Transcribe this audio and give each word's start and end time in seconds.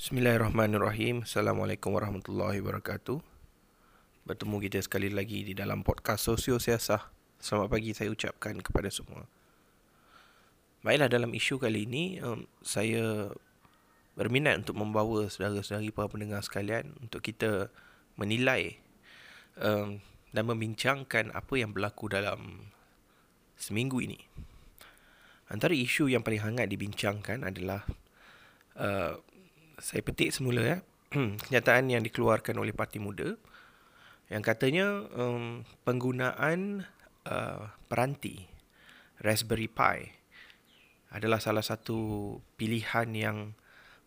Bismillahirrahmanirrahim. 0.00 1.28
Assalamualaikum 1.28 1.92
warahmatullahi 1.92 2.64
wabarakatuh. 2.64 3.20
Bertemu 4.24 4.56
kita 4.64 4.80
sekali 4.80 5.12
lagi 5.12 5.44
di 5.44 5.52
dalam 5.52 5.84
podcast 5.84 6.24
Sosio 6.24 6.56
Siasah. 6.56 7.12
Selamat 7.36 7.68
pagi 7.68 7.92
saya 7.92 8.08
ucapkan 8.08 8.56
kepada 8.64 8.88
semua. 8.88 9.28
Baiklah 10.80 11.12
dalam 11.12 11.28
isu 11.36 11.60
kali 11.60 11.84
ini 11.84 12.16
um, 12.16 12.48
saya 12.64 13.28
berminat 14.16 14.64
untuk 14.64 14.80
membawa 14.80 15.28
saudara-saudari 15.28 15.92
para 15.92 16.08
pendengar 16.08 16.40
sekalian 16.40 16.96
untuk 17.04 17.20
kita 17.20 17.68
menilai 18.16 18.80
um, 19.60 20.00
dan 20.32 20.44
membincangkan 20.48 21.28
apa 21.36 21.60
yang 21.60 21.76
berlaku 21.76 22.08
dalam 22.08 22.72
seminggu 23.60 24.00
ini. 24.00 24.16
Antara 25.52 25.76
isu 25.76 26.08
yang 26.08 26.24
paling 26.24 26.40
hangat 26.40 26.72
dibincangkan 26.72 27.44
adalah 27.44 27.84
uh, 28.80 29.20
saya 29.80 30.04
petik 30.04 30.30
semula 30.30 30.62
ya 30.62 30.78
kenyataan 31.48 31.90
yang 31.90 32.04
dikeluarkan 32.04 32.54
oleh 32.60 32.76
Parti 32.76 33.00
Muda 33.00 33.34
yang 34.30 34.44
katanya 34.46 35.10
um, 35.16 35.66
penggunaan 35.82 36.86
uh, 37.26 37.72
peranti 37.90 38.46
Raspberry 39.18 39.66
Pi 39.66 40.06
adalah 41.10 41.42
salah 41.42 41.66
satu 41.66 42.38
pilihan 42.54 43.10
yang 43.10 43.58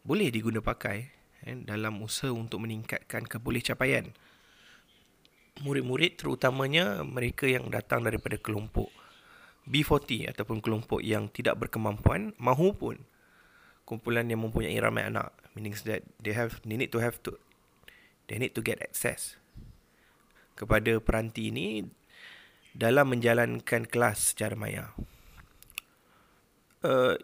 boleh 0.08 0.31
diguna 0.31 0.64
pakai 0.64 1.12
eh, 1.44 1.58
dalam 1.67 2.00
usaha 2.00 2.31
untuk 2.31 2.64
meningkatkan 2.64 3.28
kebolehcapaian 3.28 4.16
murid-murid 5.62 6.17
terutamanya 6.17 7.03
mereka 7.03 7.45
yang 7.45 7.67
datang 7.67 8.02
daripada 8.08 8.40
kelompok 8.40 8.90
B40 9.67 10.31
ataupun 10.31 10.64
kelompok 10.64 11.03
yang 11.03 11.30
tidak 11.30 11.67
berkemampuan 11.67 12.31
mahupun 12.40 13.03
kumpulan 13.84 14.28
yang 14.28 14.42
mempunyai 14.44 14.76
ramai 14.80 15.08
anak 15.08 15.31
meaning 15.53 15.76
that 15.86 16.02
they 16.17 16.34
have 16.34 16.64
they 16.66 16.80
need 16.80 16.89
to 16.89 17.00
have 17.03 17.20
to 17.22 17.38
they 18.28 18.40
need 18.40 18.56
to 18.56 18.64
get 18.64 18.81
access 18.81 19.38
kepada 20.53 21.02
peranti 21.02 21.50
ini 21.50 21.86
dalam 22.73 23.14
menjalankan 23.14 23.86
kelas 23.86 24.34
secara 24.34 24.58
maya. 24.58 24.94
Uh, 26.84 27.16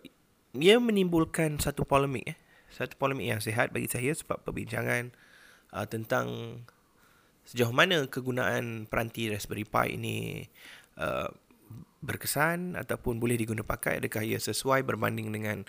ia 0.56 0.78
menimbulkan 0.78 1.58
satu 1.58 1.84
polemik 1.84 2.26
eh. 2.30 2.38
Satu 2.70 2.96
polemik 2.96 3.26
yang 3.28 3.42
sihat 3.42 3.74
bagi 3.74 3.90
saya 3.90 4.14
sebab 4.14 4.46
perbincangan 4.46 5.10
uh, 5.74 5.86
tentang 5.90 6.62
sejauh 7.50 7.74
mana 7.74 8.06
kegunaan 8.06 8.86
peranti 8.86 9.26
Raspberry 9.34 9.66
Pi 9.66 9.98
ini 9.98 10.46
uh, 11.02 11.34
berkesan 12.00 12.78
ataupun 12.78 13.18
boleh 13.18 13.36
diguna 13.36 13.66
pakai 13.66 14.00
adakah 14.00 14.22
ia 14.22 14.38
sesuai 14.38 14.86
berbanding 14.86 15.34
dengan 15.34 15.66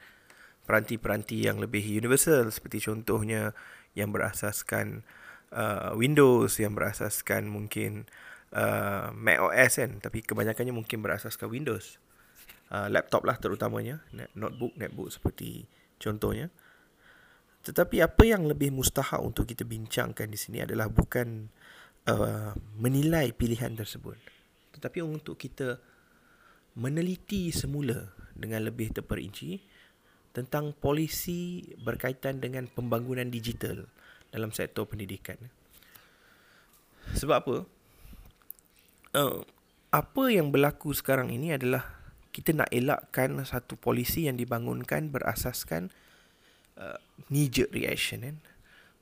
peranti-peranti 0.71 1.51
yang 1.51 1.59
lebih 1.59 1.83
universal 1.83 2.47
seperti 2.55 2.87
contohnya 2.87 3.51
yang 3.99 4.15
berasaskan 4.15 5.03
uh, 5.51 5.91
Windows 5.99 6.63
yang 6.63 6.79
berasaskan 6.79 7.51
mungkin 7.51 8.07
uh, 8.55 9.11
Mac 9.11 9.43
OS 9.43 9.83
kan 9.83 9.99
tapi 9.99 10.23
kebanyakannya 10.23 10.71
mungkin 10.71 11.03
berasaskan 11.03 11.51
Windows. 11.51 11.99
Uh, 12.71 12.87
laptop 12.87 13.27
lah 13.27 13.35
terutamanya 13.35 13.99
notebook 14.39 14.79
netbook 14.79 15.11
seperti 15.11 15.67
contohnya. 15.99 16.55
Tetapi 17.67 17.99
apa 17.99 18.23
yang 18.23 18.47
lebih 18.47 18.71
mustahak 18.71 19.19
untuk 19.19 19.51
kita 19.51 19.67
bincangkan 19.67 20.31
di 20.31 20.39
sini 20.39 20.63
adalah 20.63 20.87
bukan 20.87 21.51
uh, 22.07 22.55
menilai 22.79 23.35
pilihan 23.35 23.75
tersebut 23.75 24.17
tetapi 24.81 25.05
untuk 25.05 25.37
kita 25.37 25.77
meneliti 26.81 27.53
semula 27.53 28.15
dengan 28.33 28.65
lebih 28.65 28.97
terperinci 28.97 29.61
tentang 30.31 30.71
polisi 30.77 31.67
berkaitan 31.83 32.39
dengan 32.39 32.71
pembangunan 32.71 33.27
digital 33.27 33.91
dalam 34.31 34.55
sektor 34.55 34.87
pendidikan. 34.87 35.37
Sebab 37.19 37.37
apa? 37.43 37.57
Uh, 39.11 39.43
apa 39.91 40.25
yang 40.31 40.55
berlaku 40.55 40.95
sekarang 40.95 41.35
ini 41.35 41.51
adalah 41.51 41.83
kita 42.31 42.55
nak 42.55 42.71
elakkan 42.71 43.43
satu 43.43 43.75
polisi 43.75 44.31
yang 44.31 44.39
dibangunkan 44.39 45.11
berasaskan 45.11 45.91
uh, 46.79 46.99
knee-jerk 47.27 47.75
reaction. 47.75 48.23
Kan? 48.23 48.37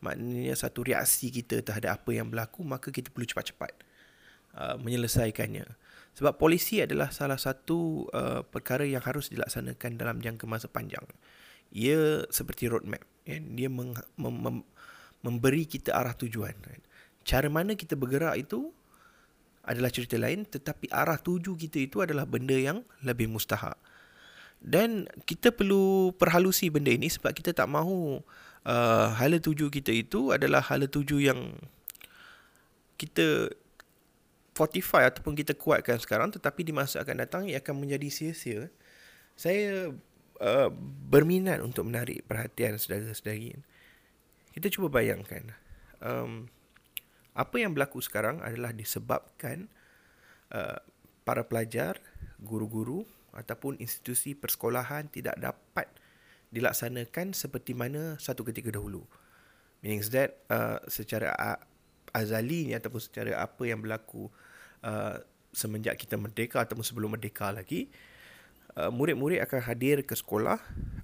Maknanya 0.00 0.56
satu 0.56 0.88
reaksi 0.88 1.28
kita 1.28 1.60
terhadap 1.60 2.00
apa 2.00 2.10
yang 2.16 2.32
berlaku, 2.32 2.64
maka 2.64 2.88
kita 2.88 3.12
perlu 3.12 3.28
cepat-cepat 3.28 3.72
uh, 4.56 4.76
menyelesaikannya. 4.80 5.68
Sebab 6.18 6.34
polisi 6.34 6.82
adalah 6.82 7.14
salah 7.14 7.38
satu 7.38 8.10
uh, 8.10 8.42
perkara 8.42 8.82
yang 8.82 8.98
harus 9.06 9.30
dilaksanakan 9.30 10.02
dalam 10.02 10.18
jangka 10.18 10.50
masa 10.50 10.66
panjang. 10.66 11.06
Ia 11.70 12.26
seperti 12.26 12.66
roadmap. 12.66 13.06
Ya. 13.22 13.38
Dia 13.38 13.70
meng, 13.70 13.94
mem, 14.18 14.34
mem, 14.34 14.56
memberi 15.22 15.62
kita 15.62 15.94
arah 15.94 16.18
tujuan. 16.18 16.58
Cara 17.22 17.46
mana 17.46 17.78
kita 17.78 17.94
bergerak 17.94 18.34
itu 18.34 18.74
adalah 19.62 19.94
cerita 19.94 20.18
lain. 20.18 20.42
Tetapi 20.42 20.90
arah 20.90 21.22
tuju 21.22 21.54
kita 21.54 21.78
itu 21.78 22.02
adalah 22.02 22.26
benda 22.26 22.58
yang 22.58 22.82
lebih 23.06 23.30
mustahak. 23.30 23.78
Dan 24.58 25.06
kita 25.22 25.54
perlu 25.54 26.10
perhalusi 26.18 26.66
benda 26.66 26.90
ini 26.90 27.06
sebab 27.06 27.30
kita 27.30 27.54
tak 27.54 27.70
mahu 27.70 28.18
uh, 28.66 29.06
hala 29.14 29.38
tuju 29.38 29.70
kita 29.70 29.94
itu 29.94 30.34
adalah 30.34 30.66
hala 30.66 30.90
tuju 30.90 31.22
yang 31.22 31.54
kita 32.98 33.54
fortify 34.58 35.06
ataupun 35.06 35.38
kita 35.38 35.54
kuatkan 35.54 36.02
sekarang 36.02 36.34
tetapi 36.34 36.66
di 36.66 36.74
masa 36.74 37.06
akan 37.06 37.22
datang 37.22 37.42
ia 37.46 37.62
akan 37.62 37.78
menjadi 37.78 38.10
sia-sia. 38.10 38.66
Saya 39.38 39.94
uh, 40.42 40.70
berminat 41.06 41.62
untuk 41.62 41.86
menarik 41.86 42.26
perhatian 42.26 42.74
saudara-saudari. 42.74 43.54
Kita 44.50 44.66
cuba 44.74 44.90
bayangkan 44.90 45.54
um, 46.02 46.50
apa 47.38 47.56
yang 47.62 47.70
berlaku 47.70 48.02
sekarang 48.02 48.42
adalah 48.42 48.74
disebabkan 48.74 49.70
uh, 50.50 50.82
para 51.22 51.46
pelajar 51.46 52.02
guru-guru 52.42 53.06
ataupun 53.30 53.78
institusi 53.78 54.34
persekolahan 54.34 55.06
tidak 55.06 55.38
dapat 55.38 55.86
dilaksanakan 56.50 57.36
seperti 57.36 57.78
mana 57.78 58.18
satu 58.18 58.42
ketika 58.42 58.74
dahulu. 58.74 59.06
Meaning 59.84 60.02
that 60.10 60.42
uh, 60.50 60.82
secara 60.90 61.30
azali 62.10 62.66
ni 62.66 62.74
ataupun 62.74 62.98
secara 62.98 63.38
apa 63.38 63.62
yang 63.68 63.78
berlaku 63.78 64.26
Uh, 64.78 65.18
semenjak 65.50 65.98
kita 65.98 66.14
merdeka 66.14 66.62
ataupun 66.62 66.86
sebelum 66.86 67.18
merdeka 67.18 67.50
lagi 67.50 67.90
uh, 68.78 68.92
murid-murid 68.94 69.42
akan 69.42 69.60
hadir 69.64 70.06
ke 70.06 70.14
sekolah 70.14 70.60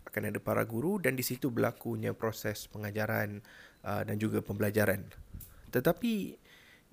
akan 0.07 0.31
ada 0.31 0.39
para 0.39 0.63
guru 0.63 1.03
dan 1.03 1.19
di 1.19 1.27
situ 1.27 1.51
berlakunya 1.51 2.15
proses 2.15 2.71
pengajaran 2.71 3.43
uh, 3.83 4.03
dan 4.07 4.15
juga 4.15 4.39
pembelajaran. 4.45 5.03
Tetapi 5.75 6.13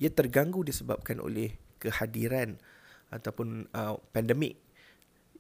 ia 0.02 0.10
terganggu 0.10 0.66
disebabkan 0.66 1.22
oleh 1.22 1.54
kehadiran 1.78 2.58
ataupun 3.14 3.70
uh, 3.78 4.02
pandemik 4.10 4.58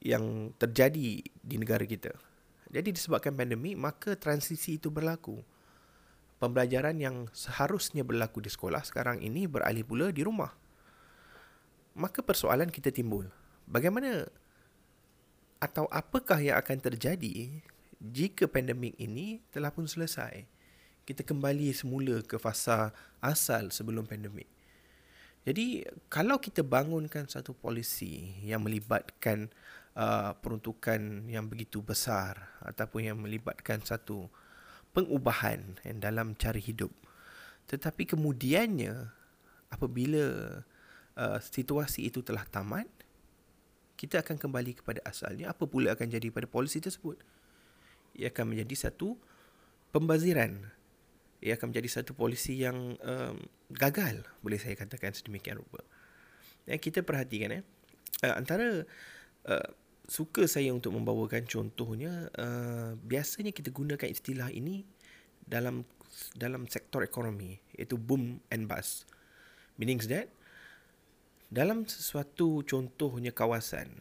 yang 0.06 0.53
terjadi 0.62 1.25
di 1.25 1.56
negara 1.57 1.81
kita. 1.90 2.13
Jadi 2.69 2.94
disebabkan 2.94 3.34
pandemik 3.34 3.81
maka 3.81 4.13
transisi 4.13 4.78
itu 4.78 4.94
berlaku. 4.94 5.41
Pembelajaran 6.38 6.97
yang 6.97 7.30
seharusnya 7.34 8.01
berlaku 8.01 8.41
di 8.41 8.50
sekolah 8.50 8.81
sekarang 8.85 9.22
ini 9.22 9.46
beralih 9.46 9.85
pula 9.85 10.09
di 10.09 10.25
rumah 10.25 10.61
maka 11.96 12.24
persoalan 12.24 12.72
kita 12.72 12.91
timbul. 12.94 13.28
Bagaimana 13.68 14.28
atau 15.62 15.85
apakah 15.94 16.41
yang 16.41 16.57
akan 16.57 16.81
terjadi 16.81 17.62
jika 18.02 18.50
pandemik 18.50 18.97
ini 18.97 19.44
telah 19.53 19.69
pun 19.69 19.85
selesai? 19.85 20.47
Kita 21.06 21.22
kembali 21.25 21.74
semula 21.75 22.22
ke 22.24 22.38
fasa 22.38 22.94
asal 23.19 23.69
sebelum 23.74 24.06
pandemik. 24.06 24.47
Jadi, 25.41 25.81
kalau 26.06 26.38
kita 26.38 26.62
bangunkan 26.62 27.25
satu 27.25 27.57
polisi 27.57 28.38
yang 28.46 28.62
melibatkan 28.62 29.50
uh, 29.98 30.38
peruntukan 30.38 31.25
yang 31.25 31.50
begitu 31.50 31.81
besar 31.81 32.38
ataupun 32.62 33.10
yang 33.10 33.18
melibatkan 33.18 33.81
satu 33.81 34.30
pengubahan 34.94 35.81
dalam 35.98 36.38
cara 36.38 36.62
hidup, 36.62 36.94
tetapi 37.66 38.06
kemudiannya 38.06 39.10
apabila 39.74 40.25
uh, 41.21 41.38
situasi 41.38 42.09
itu 42.09 42.25
telah 42.25 42.41
tamat, 42.50 42.89
kita 43.94 44.25
akan 44.25 44.41
kembali 44.41 44.81
kepada 44.81 45.06
asalnya. 45.06 45.53
Apa 45.53 45.69
pula 45.69 45.94
akan 45.94 46.09
jadi 46.09 46.33
pada 46.33 46.50
polisi 46.50 46.81
tersebut? 46.81 47.21
Ia 48.18 48.33
akan 48.33 48.57
menjadi 48.57 48.89
satu 48.89 49.13
pembaziran. 49.94 50.57
Ia 51.45 51.53
akan 51.57 51.69
menjadi 51.69 52.01
satu 52.01 52.18
polisi 52.18 52.57
yang 52.57 52.97
um, 52.97 53.38
gagal, 53.69 54.25
boleh 54.41 54.57
saya 54.57 54.73
katakan 54.73 55.13
sedemikian 55.13 55.62
rupa. 55.62 55.85
Ya, 56.65 56.77
kita 56.81 57.06
perhatikan, 57.06 57.62
eh, 57.62 57.63
uh, 58.25 58.33
antara 58.33 58.85
uh, 59.50 59.69
suka 60.09 60.50
saya 60.50 60.73
untuk 60.73 60.97
membawakan 60.97 61.45
contohnya, 61.45 62.29
uh, 62.38 62.97
biasanya 63.06 63.53
kita 63.53 63.69
gunakan 63.69 64.09
istilah 64.09 64.50
ini 64.50 64.85
dalam 65.45 65.85
dalam 66.35 66.68
sektor 66.69 67.01
ekonomi, 67.01 67.57
iaitu 67.77 67.97
boom 67.97 68.41
and 68.53 68.69
bust. 68.69 69.09
Meaning 69.79 70.03
that, 70.12 70.29
dalam 71.51 71.83
sesuatu 71.83 72.63
contohnya 72.63 73.36
kawasan 73.36 73.92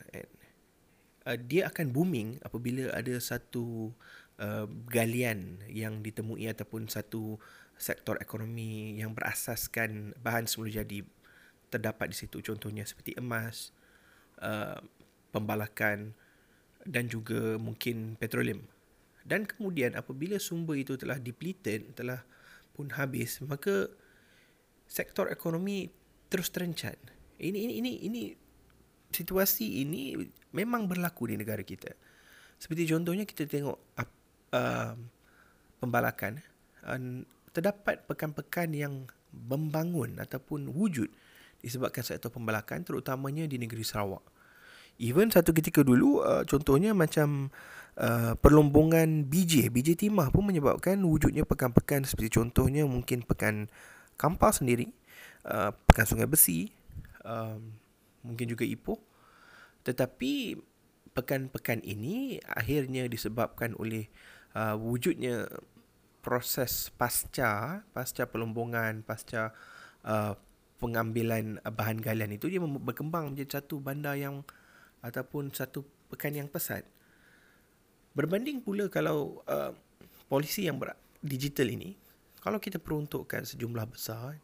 uh, 1.27 1.39
dia 1.39 1.67
akan 1.67 1.91
booming 1.91 2.39
apabila 2.47 2.95
ada 2.95 3.19
satu 3.19 3.91
uh, 4.39 4.67
galian 4.89 5.61
yang 5.69 6.01
ditemui 6.01 6.49
ataupun 6.49 6.87
satu 6.87 7.37
sektor 7.81 8.17
ekonomi 8.21 9.01
yang 9.01 9.17
berasaskan 9.17 10.15
bahan 10.21 10.47
semula 10.47 10.85
jadi 10.85 11.03
terdapat 11.73 12.13
di 12.13 12.17
situ. 12.17 12.45
Contohnya 12.45 12.85
seperti 12.85 13.17
emas 13.17 13.73
uh, 14.39 14.79
pembalakan 15.33 16.13
dan 16.85 17.09
juga 17.09 17.57
mungkin 17.57 18.15
petroleum. 18.21 18.65
Dan 19.25 19.45
kemudian 19.45 19.97
apabila 19.97 20.41
sumber 20.41 20.81
itu 20.81 20.97
telah 20.97 21.21
depleted 21.21 21.93
telah 21.93 22.25
pun 22.73 22.89
habis 22.97 23.43
maka 23.45 23.93
sektor 24.89 25.29
ekonomi 25.29 25.93
terus 26.33 26.49
terencat 26.49 26.97
ini 27.41 27.59
ini 27.67 27.75
ini 27.81 27.93
ini 28.07 28.23
situasi 29.11 29.83
ini 29.83 30.15
memang 30.55 30.87
berlaku 30.87 31.33
di 31.33 31.41
negara 31.41 31.65
kita 31.65 31.91
seperti 32.61 32.93
contohnya 32.93 33.25
kita 33.25 33.49
tengok 33.49 33.77
uh, 34.53 34.93
pembalakan 35.81 36.45
uh, 36.85 37.25
terdapat 37.51 38.05
pekan-pekan 38.07 38.71
yang 38.77 38.95
membangun 39.33 40.19
ataupun 40.21 40.71
wujud 40.71 41.09
disebabkan 41.61 42.05
sektor 42.05 42.33
pembalakan 42.33 42.83
terutamanya 42.83 43.45
di 43.45 43.61
negeri 43.61 43.85
Sarawak. 43.85 44.25
Even 45.01 45.33
satu 45.33 45.57
ketika 45.57 45.81
dulu 45.81 46.21
uh, 46.21 46.45
contohnya 46.45 46.93
macam 46.93 47.49
uh, 47.97 48.37
perlombongan 48.37 49.25
BJ, 49.29 49.73
BJ 49.73 49.97
Timah 49.97 50.29
pun 50.29 50.45
menyebabkan 50.45 51.01
wujudnya 51.01 51.49
pekan-pekan 51.49 52.05
seperti 52.05 52.37
contohnya 52.37 52.85
mungkin 52.85 53.25
pekan 53.25 53.73
Kampar 54.21 54.53
sendiri, 54.53 54.93
uh, 55.49 55.73
pekan 55.89 56.05
Sungai 56.05 56.29
Besi, 56.29 56.69
uh, 57.25 57.59
mungkin 58.25 58.47
juga 58.49 58.65
Ipoh. 58.65 59.01
Tetapi 59.85 60.61
pekan-pekan 61.11 61.83
ini 61.83 62.39
akhirnya 62.47 63.09
disebabkan 63.11 63.75
oleh 63.81 64.07
uh, 64.55 64.79
wujudnya 64.79 65.49
proses 66.21 66.93
pasca 66.95 67.83
pasca 67.97 68.29
perlombongan 68.29 69.01
pasca 69.03 69.51
uh, 70.05 70.37
pengambilan 70.81 71.61
bahan 71.65 71.99
galian 72.01 72.37
itu 72.37 72.49
dia 72.49 72.61
berkembang 72.61 73.33
menjadi 73.33 73.61
satu 73.61 73.81
bandar 73.81 74.17
yang 74.17 74.45
ataupun 75.01 75.53
satu 75.53 75.85
pekan 76.13 76.37
yang 76.37 76.49
pesat. 76.49 76.85
Berbanding 78.17 78.61
pula 78.65 78.89
kalau 78.93 79.41
uh, 79.49 79.73
polisi 80.29 80.67
yang 80.67 80.81
ber- 80.81 80.99
digital 81.21 81.69
ini, 81.69 81.95
kalau 82.41 82.59
kita 82.59 82.81
peruntukkan 82.81 83.45
sejumlah 83.45 83.87
besar, 83.89 84.41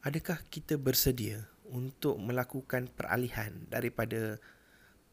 adakah 0.00 0.40
kita 0.48 0.80
bersedia 0.80 1.44
untuk 1.70 2.18
melakukan 2.18 2.90
peralihan 2.90 3.52
daripada 3.70 4.40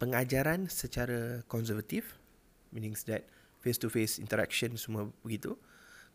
pengajaran 0.02 0.72
secara 0.72 1.44
konservatif, 1.46 2.18
meaning 2.74 2.98
that 3.06 3.28
face 3.62 3.78
to 3.78 3.92
face 3.92 4.18
interaction 4.18 4.74
semua 4.80 5.10
begitu, 5.22 5.58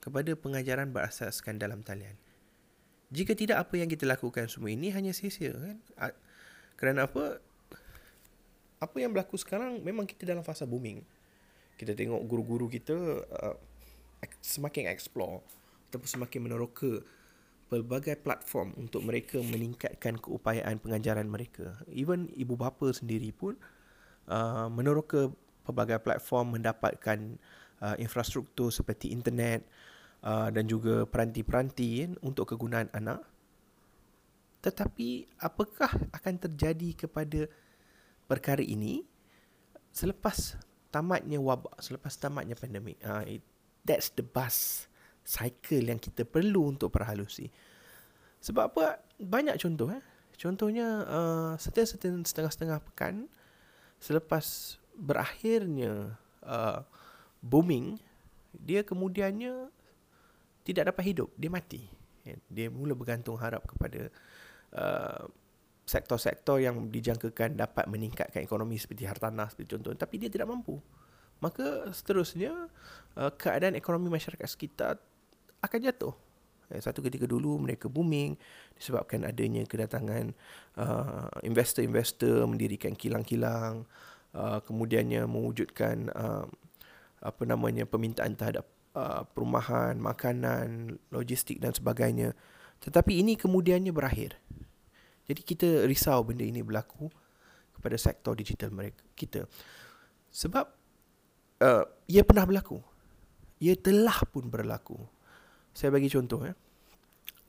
kepada 0.03 0.35
pengajaran 0.35 0.91
berasaskan 0.91 1.63
dalam 1.63 1.87
talian. 1.87 2.19
Jika 3.13 3.37
tidak 3.37 3.69
apa 3.69 3.77
yang 3.77 3.93
kita 3.93 4.09
lakukan 4.09 4.49
semua 4.49 4.73
ini 4.73 4.89
hanya 4.91 5.13
sia-sia 5.13 5.53
kan? 5.53 5.77
Kerana 6.81 7.07
apa? 7.07 7.39
Apa 8.83 8.97
yang 8.99 9.15
berlaku 9.15 9.39
sekarang 9.39 9.79
memang 9.85 10.09
kita 10.09 10.27
dalam 10.27 10.43
fasa 10.43 10.67
booming. 10.67 11.05
Kita 11.77 11.93
tengok 11.95 12.25
guru-guru 12.25 12.67
kita 12.67 12.97
uh, 13.23 13.57
semakin 14.43 14.91
explore 14.91 15.45
ataupun 15.93 16.09
semakin 16.09 16.41
meneroka 16.51 17.05
pelbagai 17.73 18.21
platform 18.21 18.77
untuk 18.77 19.09
mereka 19.09 19.41
meningkatkan 19.41 20.21
keupayaan 20.21 20.77
pengajaran 20.77 21.25
mereka. 21.25 21.81
Even 21.89 22.29
ibu 22.37 22.53
bapa 22.53 22.93
sendiri 22.93 23.33
pun 23.33 23.57
uh, 24.29 24.69
meneroka 24.69 25.33
pelbagai 25.65 26.05
platform 26.05 26.61
mendapatkan 26.61 27.41
uh, 27.81 27.97
infrastruktur 27.97 28.69
seperti 28.69 29.09
internet, 29.17 29.65
uh, 30.21 30.53
dan 30.53 30.69
juga 30.69 31.09
peranti-peranti 31.09 32.05
kan, 32.05 32.13
untuk 32.21 32.53
kegunaan 32.53 32.93
anak. 32.93 33.25
Tetapi 34.61 35.41
apakah 35.41 36.13
akan 36.13 36.35
terjadi 36.45 37.09
kepada 37.09 37.49
perkara 38.29 38.61
ini 38.61 39.01
selepas 39.97 40.61
tamatnya 40.93 41.41
wabak, 41.41 41.81
selepas 41.81 42.13
tamatnya 42.21 42.53
pandemik? 42.53 43.01
Uh, 43.01 43.25
it, 43.25 43.43
that's 43.89 44.13
the 44.13 44.23
bus 44.23 44.92
cycle 45.23 45.87
yang 45.87 45.99
kita 46.03 46.27
perlu 46.27 46.75
untuk 46.75 46.91
perhalusi. 46.91 47.47
Sebab 48.43 48.65
apa? 48.75 48.99
Banyak 49.23 49.57
contoh. 49.63 49.89
Eh? 49.95 50.03
Contohnya 50.35 51.07
uh, 51.07 51.53
setiap 51.55 51.87
setengah-setengah 52.27 52.83
pekan 52.91 53.31
selepas 54.03 54.77
berakhirnya 54.99 56.19
uh, 56.43 56.83
booming, 57.39 58.03
dia 58.51 58.83
kemudiannya 58.83 59.71
tidak 60.67 60.95
dapat 60.95 61.15
hidup, 61.15 61.31
dia 61.39 61.51
mati. 61.51 61.87
Kan? 62.27 62.39
Dia 62.51 62.67
mula 62.71 62.99
bergantung 62.99 63.39
harap 63.39 63.63
kepada 63.71 64.11
uh, 64.75 65.31
sektor-sektor 65.87 66.63
yang 66.63 66.91
dijangkakan 66.91 67.59
dapat 67.59 67.87
meningkatkan 67.91 68.43
ekonomi 68.43 68.79
seperti 68.79 69.07
hartanah 69.07 69.51
seperti 69.51 69.79
contoh, 69.79 69.95
tapi 69.95 70.19
dia 70.19 70.31
tidak 70.31 70.51
mampu. 70.51 70.79
Maka 71.43 71.91
seterusnya 71.91 72.71
uh, 73.19 73.33
keadaan 73.35 73.75
ekonomi 73.75 74.11
masyarakat 74.11 74.47
sekitar 74.47 74.99
akan 75.63 75.79
jatuh. 75.81 76.15
Eh, 76.75 76.83
satu 76.83 77.01
ketika 77.01 77.25
dulu 77.25 77.57
mereka 77.63 77.87
booming 77.89 78.37
disebabkan 78.77 79.25
adanya 79.25 79.63
kedatangan 79.65 80.35
uh, 80.77 81.31
investor-investor 81.47 82.45
mendirikan 82.51 82.93
kilang-kilang, 82.99 83.89
uh, 84.35 84.59
kemudiannya 84.67 85.25
mewujudkan 85.25 86.11
uh, 86.13 86.45
apa 87.23 87.43
namanya 87.47 87.87
permintaan 87.89 88.35
terhadap 88.37 88.69
Uh, 88.93 89.25
perumahan, 89.33 89.97
makanan, 89.97 91.01
logistik 91.09 91.57
dan 91.57 91.73
sebagainya. 91.73 92.37
Tetapi 92.85 93.25
ini 93.25 93.41
kemudiannya 93.41 93.89
berakhir. 93.89 94.37
Jadi 95.25 95.41
kita 95.41 95.89
risau 95.89 96.21
benda 96.21 96.45
ini 96.45 96.61
berlaku 96.61 97.09
kepada 97.73 97.97
sektor 97.97 98.37
digital 98.37 98.69
mereka 98.69 99.01
kita. 99.17 99.49
Sebab 100.29 100.69
uh, 101.65 101.89
ia 102.05 102.21
pernah 102.21 102.45
berlaku. 102.45 102.85
Ia 103.65 103.81
telah 103.81 104.29
pun 104.29 104.53
berlaku. 104.53 105.01
Saya 105.73 105.93
bagi 105.93 106.09
contoh 106.13 106.45
ya. 106.45 106.55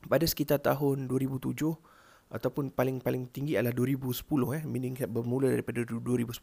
Pada 0.04 0.26
sekitar 0.28 0.60
tahun 0.60 1.08
2007 1.08 1.54
ataupun 2.34 2.74
paling-paling 2.74 3.30
tinggi 3.30 3.54
adalah 3.54 3.78
2010 3.78 4.26
eh 4.58 4.64
meaning 4.66 4.98
bermula 5.06 5.54
daripada 5.54 5.86
2010 5.86 6.34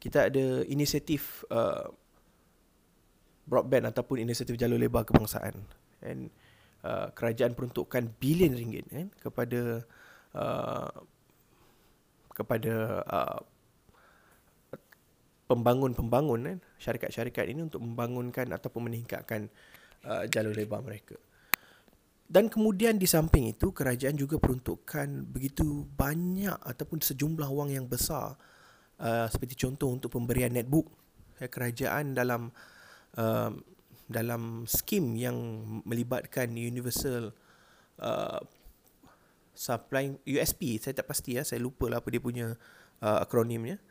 kita 0.00 0.32
ada 0.32 0.64
inisiatif 0.64 1.44
uh, 1.52 1.92
broadband 3.44 3.92
ataupun 3.92 4.24
inisiatif 4.24 4.56
jalur 4.56 4.80
lebar 4.80 5.04
kebangsaan 5.04 5.52
dan 6.00 6.32
uh, 6.80 7.12
kerajaan 7.12 7.52
peruntukkan 7.52 8.08
bilion 8.16 8.56
ringgit 8.56 8.88
kan 8.88 9.12
kepada 9.20 9.84
uh, 10.32 10.90
kepada 12.32 13.04
uh, 13.04 13.40
pembangun-pembangun 15.46 16.40
kan 16.42 16.58
syarikat-syarikat 16.80 17.46
ini 17.52 17.68
untuk 17.68 17.84
membangunkan 17.84 18.48
ataupun 18.50 18.90
meningkatkan 18.90 19.52
uh, 20.04 20.28
jalur 20.28 20.52
lebar 20.52 20.84
mereka. 20.84 21.16
Dan 22.26 22.50
kemudian 22.50 22.98
di 22.98 23.06
samping 23.06 23.54
itu 23.54 23.70
kerajaan 23.70 24.18
juga 24.18 24.42
peruntukkan 24.42 25.30
begitu 25.30 25.86
banyak 25.94 26.58
ataupun 26.58 26.98
sejumlah 26.98 27.46
wang 27.46 27.70
yang 27.70 27.86
besar 27.86 28.34
uh, 28.98 29.26
seperti 29.30 29.54
contoh 29.54 29.94
untuk 29.94 30.10
pemberian 30.10 30.50
netbook 30.50 30.90
kerajaan 31.38 32.16
dalam 32.16 32.50
uh, 33.20 33.52
dalam 34.06 34.64
skim 34.64 35.18
yang 35.18 35.36
melibatkan 35.82 36.54
universal 36.54 37.34
uh, 38.00 38.40
supply 39.52 40.14
USP 40.24 40.78
saya 40.78 40.94
tak 40.96 41.10
pasti 41.10 41.36
ya 41.36 41.42
saya 41.42 41.60
lupa 41.60 41.90
lah 41.90 42.00
apa 42.00 42.08
dia 42.12 42.22
punya 42.22 42.54
uh, 43.02 43.18
akronimnya 43.20 43.82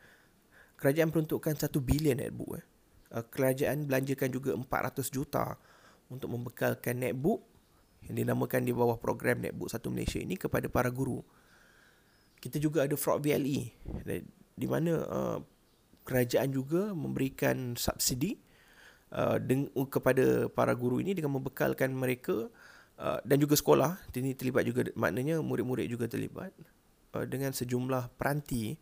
kerajaan 0.76 1.12
peruntukkan 1.12 1.54
1 1.56 1.68
bilion 1.84 2.16
netbook 2.16 2.58
eh. 2.58 2.64
uh, 3.12 3.24
kerajaan 3.28 3.84
belanjakan 3.84 4.28
juga 4.32 4.50
400 4.56 5.08
juta 5.14 5.58
untuk 6.10 6.30
membekalkan 6.30 6.98
netbook 6.98 7.42
yang 8.06 8.22
dinamakan 8.22 8.62
di 8.62 8.70
bawah 8.70 8.98
program 8.98 9.42
netbook 9.42 9.70
satu 9.70 9.90
Malaysia 9.90 10.22
ini 10.22 10.38
kepada 10.38 10.70
para 10.70 10.90
guru. 10.90 11.22
Kita 12.38 12.62
juga 12.62 12.86
ada 12.86 12.94
fraud 12.94 13.24
VLE 13.24 13.74
di 14.56 14.66
mana 14.68 14.92
uh, 15.04 15.38
kerajaan 16.06 16.48
juga 16.54 16.94
memberikan 16.94 17.74
subsidi 17.74 18.38
uh, 19.10 19.36
kepada 19.90 20.46
para 20.46 20.72
guru 20.78 21.02
ini 21.02 21.18
dengan 21.18 21.34
membekalkan 21.34 21.90
mereka 21.90 22.46
uh, 23.02 23.18
dan 23.26 23.36
juga 23.42 23.58
sekolah. 23.58 23.98
Ini 24.14 24.38
terlibat 24.38 24.62
juga 24.62 24.86
maknanya 24.94 25.42
murid-murid 25.42 25.90
juga 25.90 26.06
terlibat 26.06 26.54
uh, 27.18 27.26
dengan 27.26 27.50
sejumlah 27.50 28.14
peranti 28.14 28.78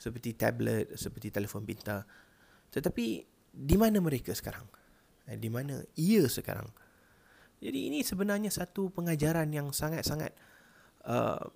seperti 0.00 0.34
tablet 0.34 0.96
seperti 0.96 1.28
telefon 1.28 1.68
pintar. 1.68 2.08
Tetapi 2.72 3.06
di 3.54 3.76
mana 3.78 4.00
mereka 4.00 4.32
sekarang 4.32 4.66
di 5.24 5.48
mana 5.48 5.80
ia 5.96 6.28
sekarang 6.28 6.68
jadi 7.64 7.88
ini 7.88 8.04
sebenarnya 8.04 8.52
satu 8.52 8.92
pengajaran 8.92 9.48
yang 9.48 9.72
sangat-sangat 9.72 10.36
uh, 11.08 11.48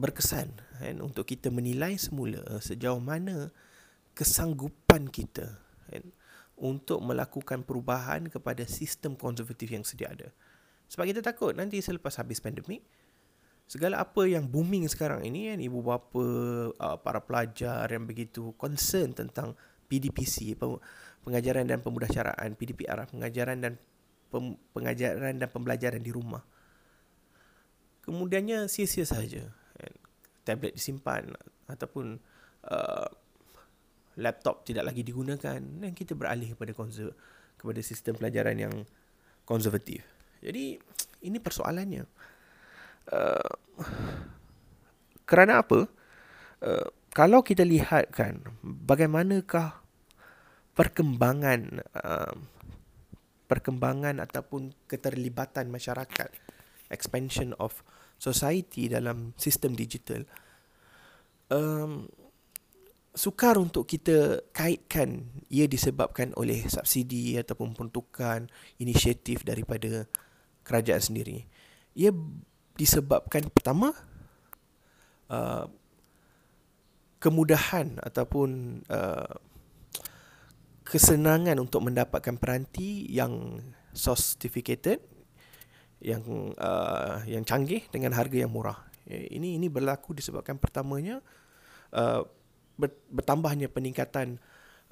berkesan 0.00 0.48
kan, 0.80 0.96
untuk 1.04 1.28
kita 1.28 1.52
menilai 1.52 2.00
semula 2.00 2.40
sejauh 2.58 3.04
mana 3.04 3.52
kesanggupan 4.16 5.12
kita 5.12 5.60
kan, 5.92 6.04
untuk 6.56 7.04
melakukan 7.04 7.62
perubahan 7.68 8.32
kepada 8.32 8.64
sistem 8.64 9.12
konservatif 9.12 9.68
yang 9.76 9.84
sedia 9.84 10.08
ada. 10.08 10.32
Sebab 10.88 11.04
kita 11.04 11.20
takut 11.20 11.52
nanti 11.52 11.84
selepas 11.84 12.16
habis 12.16 12.40
pandemik, 12.40 12.80
segala 13.68 14.00
apa 14.00 14.24
yang 14.24 14.48
booming 14.48 14.88
sekarang 14.88 15.20
ini 15.28 15.52
kan 15.52 15.60
ibu 15.60 15.84
bapa 15.84 16.24
uh, 16.74 16.96
para 16.96 17.20
pelajar 17.20 17.84
yang 17.92 18.08
begitu 18.08 18.56
concern 18.56 19.12
tentang 19.12 19.52
PDPC 19.84 20.56
pengajaran 21.24 21.64
dan 21.64 21.80
pemudahcaraan 21.80 22.54
PDPR 22.54 23.08
pengajaran 23.08 23.58
dan 23.64 23.72
pem, 24.28 24.54
pengajaran 24.76 25.40
dan 25.40 25.48
pembelajaran 25.48 26.00
di 26.04 26.12
rumah. 26.12 26.44
Kemudiannya 28.04 28.68
sia-sia 28.68 29.08
saja 29.08 29.48
tablet 30.44 30.76
disimpan 30.76 31.32
ataupun 31.66 32.20
uh, 32.68 33.08
laptop 34.20 34.62
tidak 34.68 34.92
lagi 34.92 35.02
digunakan. 35.02 35.58
Dan 35.58 35.90
kita 35.96 36.12
beralih 36.14 36.54
kepada 36.54 36.76
konser 36.76 37.10
kepada 37.56 37.80
sistem 37.80 38.14
pelajaran 38.20 38.56
yang 38.60 38.74
konservatif. 39.48 40.04
Jadi 40.44 40.76
ini 41.24 41.38
persoalannya. 41.40 42.04
Uh, 43.08 43.52
kerana 45.24 45.64
apa? 45.64 45.88
Uh, 46.60 46.88
kalau 47.16 47.40
kita 47.40 47.64
lihat 47.64 48.12
kan 48.12 48.44
bagaimanakah 48.60 49.83
perkembangan 50.74 51.80
uh, 51.94 52.34
perkembangan 53.46 54.18
ataupun 54.18 54.74
keterlibatan 54.90 55.70
masyarakat 55.70 56.30
expansion 56.90 57.54
of 57.62 57.86
society 58.18 58.90
dalam 58.90 59.32
sistem 59.38 59.78
digital 59.78 60.26
um, 61.54 62.08
sukar 63.14 63.54
untuk 63.62 63.86
kita 63.86 64.42
kaitkan 64.50 65.30
ia 65.46 65.70
disebabkan 65.70 66.34
oleh 66.34 66.66
subsidi 66.66 67.38
ataupun 67.38 67.70
peruntukan 67.70 68.50
inisiatif 68.82 69.46
daripada 69.46 70.10
kerajaan 70.66 70.98
sendiri. 70.98 71.46
Ia 71.94 72.10
disebabkan 72.74 73.54
pertama 73.54 73.94
uh, 75.30 75.70
kemudahan 77.22 78.02
ataupun 78.02 78.82
uh, 78.90 79.34
kesenangan 80.84 81.56
untuk 81.58 81.80
mendapatkan 81.88 82.36
peranti 82.36 83.08
yang 83.08 83.58
sophisticated 83.96 85.00
yang 86.04 86.52
uh, 86.60 87.24
yang 87.24 87.42
canggih 87.42 87.88
dengan 87.88 88.12
harga 88.12 88.44
yang 88.44 88.52
murah. 88.52 88.76
Ini 89.08 89.56
ini 89.56 89.68
berlaku 89.72 90.12
disebabkan 90.12 90.60
pertamanya 90.60 91.24
uh, 91.96 92.24
bertambahnya 93.08 93.72
peningkatan 93.72 94.36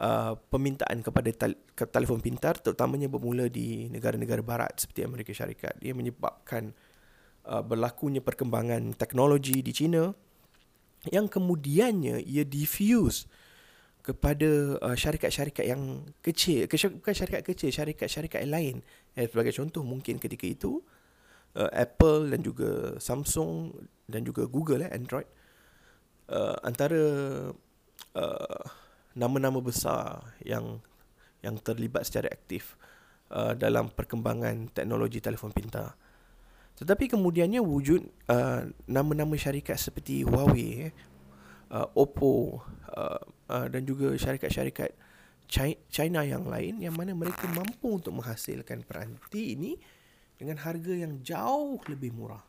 uh, 0.01 0.37
permintaan 0.49 1.05
kepada 1.05 1.31
tel- 1.37 1.61
ke 1.77 1.85
telefon 1.89 2.25
pintar 2.25 2.57
terutamanya 2.61 3.13
bermula 3.13 3.49
di 3.53 3.89
negara-negara 3.93 4.41
barat 4.41 4.73
seperti 4.81 5.05
Amerika 5.05 5.33
Syarikat. 5.37 5.77
Ia 5.85 5.93
menyebabkan 5.93 6.73
uh, 7.45 7.61
berlakunya 7.61 8.25
perkembangan 8.25 8.97
teknologi 8.97 9.61
di 9.61 9.73
China 9.77 10.13
yang 11.11 11.27
kemudiannya 11.27 12.23
ia 12.23 12.47
diffuse 12.47 13.27
kepada 14.03 14.83
uh, 14.83 14.97
syarikat-syarikat 14.99 15.63
yang 15.63 16.03
kecil, 16.21 16.67
bukan 16.99 17.15
syarikat 17.15 17.43
kecil, 17.47 17.71
syarikat-syarikat 17.71 18.43
lain. 18.51 18.83
Eh, 19.15 19.31
sebagai 19.31 19.55
contoh 19.55 19.87
mungkin 19.87 20.19
ketika 20.19 20.43
itu 20.43 20.83
uh, 21.55 21.71
Apple 21.71 22.35
dan 22.35 22.43
juga 22.43 22.99
Samsung 22.99 23.71
dan 24.11 24.27
juga 24.27 24.51
Google 24.51 24.85
eh, 24.85 24.91
Android 24.91 25.29
uh, 26.35 26.59
antara 26.67 27.03
uh, 28.19 28.63
nama-nama 29.15 29.63
besar 29.63 30.35
yang 30.43 30.83
yang 31.43 31.59
terlibat 31.63 32.07
secara 32.07 32.31
aktif 32.31 32.75
uh, 33.31 33.55
dalam 33.55 33.91
perkembangan 33.91 34.71
teknologi 34.75 35.23
telefon 35.23 35.55
pintar. 35.55 35.95
Tetapi 36.79 37.13
kemudiannya 37.13 37.61
wujud 37.61 38.03
uh, 38.33 38.67
nama-nama 38.89 39.35
syarikat 39.37 39.77
seperti 39.77 40.25
Huawei, 40.25 40.89
eh, 40.89 40.93
uh, 41.73 41.89
Oppo 41.97 42.61
uh, 42.93 43.21
uh, 43.49 43.67
dan 43.73 43.83
juga 43.89 44.13
syarikat-syarikat 44.15 44.93
China 45.93 46.25
yang 46.25 46.49
lain 46.49 46.81
yang 46.81 46.97
mana 46.97 47.13
mereka 47.13 47.45
mampu 47.53 48.01
untuk 48.01 48.17
menghasilkan 48.17 48.89
peranti 48.89 49.53
ini 49.53 49.77
dengan 50.41 50.57
harga 50.61 50.93
yang 50.97 51.21
jauh 51.21 51.77
lebih 51.93 52.17
murah. 52.17 52.41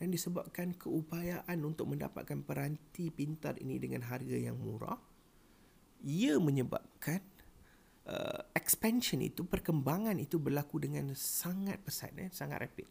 Dan 0.00 0.08
disebabkan 0.08 0.72
keupayaan 0.80 1.60
untuk 1.60 1.92
mendapatkan 1.92 2.40
peranti 2.40 3.12
pintar 3.12 3.60
ini 3.60 3.76
dengan 3.76 4.00
harga 4.08 4.32
yang 4.32 4.56
murah, 4.56 4.96
ia 6.00 6.40
menyebabkan 6.40 7.20
uh, 8.08 8.48
expansion 8.56 9.20
itu, 9.20 9.44
perkembangan 9.44 10.16
itu 10.16 10.40
berlaku 10.40 10.80
dengan 10.80 11.12
sangat 11.12 11.84
pesat, 11.84 12.16
eh, 12.16 12.32
sangat 12.32 12.64
rapid. 12.64 12.88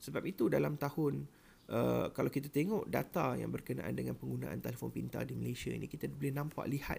Sebab 0.00 0.24
itu 0.24 0.48
dalam 0.48 0.80
tahun 0.80 1.28
Uh, 1.68 2.08
kalau 2.16 2.32
kita 2.32 2.48
tengok 2.48 2.88
data 2.88 3.36
yang 3.36 3.52
berkenaan 3.52 3.92
dengan 3.92 4.16
penggunaan 4.16 4.56
telefon 4.64 4.88
pintar 4.88 5.28
di 5.28 5.36
Malaysia 5.36 5.68
ini 5.68 5.84
kita 5.84 6.08
boleh 6.08 6.32
nampak 6.32 6.64
lihat 6.64 6.96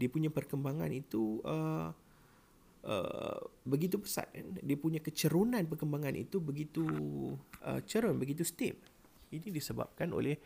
dia 0.00 0.08
punya 0.08 0.32
perkembangan 0.32 0.88
itu 0.88 1.44
uh, 1.44 1.92
uh, 2.88 3.38
begitu 3.68 4.00
pesat 4.00 4.32
kan? 4.32 4.58
dia 4.64 4.76
punya 4.80 4.96
kecerunan 4.98 5.62
perkembangan 5.68 6.16
itu 6.16 6.40
begitu 6.40 6.84
uh, 7.62 7.80
cerun 7.84 8.16
begitu 8.16 8.42
steep 8.42 8.80
ini 9.28 9.48
disebabkan 9.52 10.08
oleh 10.12 10.40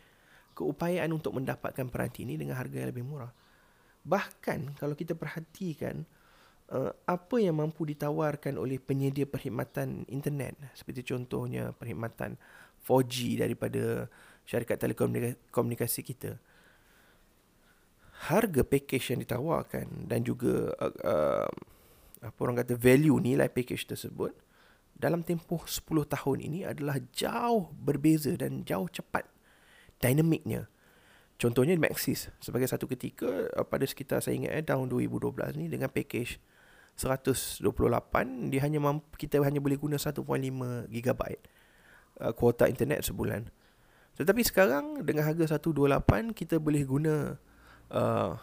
keupayaan 0.51 1.11
untuk 1.15 1.37
mendapatkan 1.37 1.87
peranti 1.87 2.27
ini 2.27 2.35
dengan 2.35 2.57
harga 2.57 2.83
yang 2.83 2.89
lebih 2.91 3.05
murah 3.05 3.31
bahkan 4.03 4.75
kalau 4.79 4.95
kita 4.95 5.15
perhatikan 5.15 6.03
uh, 6.71 6.91
apa 7.07 7.35
yang 7.39 7.59
mampu 7.59 7.83
ditawarkan 7.83 8.55
oleh 8.55 8.79
penyedia 8.79 9.27
perkhidmatan 9.27 10.07
internet 10.07 10.55
seperti 10.75 11.03
contohnya 11.03 11.75
perkhidmatan 11.75 12.39
4G 12.87 13.43
daripada 13.43 14.07
syarikat 14.47 14.79
telekomunikasi 14.79 16.01
kita. 16.07 16.39
Harga 18.31 18.63
package 18.63 19.13
yang 19.13 19.19
ditawarkan 19.21 20.07
dan 20.09 20.23
juga 20.23 20.73
uh, 20.79 20.95
uh, 21.05 21.49
apa 22.23 22.39
orang 22.41 22.63
kata 22.63 22.73
value 22.73 23.19
nilai 23.21 23.45
package 23.45 23.85
tersebut 23.93 24.33
dalam 24.97 25.21
tempoh 25.21 25.61
10 25.61 25.85
tahun 25.85 26.37
ini 26.41 26.59
adalah 26.65 26.97
jauh 27.13 27.69
berbeza 27.77 28.33
dan 28.33 28.65
jauh 28.65 28.89
cepat 28.89 29.29
dinamiknya. 30.01 30.65
Contohnya 31.37 31.77
Maxis 31.77 32.33
sebagai 32.41 32.65
satu 32.65 32.89
ketika 32.89 33.29
uh, 33.53 33.61
pada 33.61 33.85
sekitar 33.85 34.25
saya 34.25 34.41
ingat 34.41 34.51
eh, 34.57 34.65
tahun 34.65 34.89
2012 34.89 35.53
ni 35.61 35.69
dengan 35.69 35.93
package 35.93 36.41
128 36.97 37.61
dia 38.49 38.61
hanya 38.65 38.81
mampu, 38.81 39.05
kita 39.21 39.37
hanya 39.45 39.61
boleh 39.61 39.77
guna 39.77 40.01
1.5 40.01 40.25
GB 40.89 41.21
uh, 42.21 42.33
kuota 42.33 42.69
internet 42.69 43.05
sebulan. 43.05 43.49
Tetapi 44.17 44.41
sekarang 44.41 45.05
dengan 45.05 45.29
harga 45.29 45.57
128 45.61 46.33
kita 46.33 46.57
boleh 46.57 46.83
guna 46.83 47.37
uh, 47.93 48.33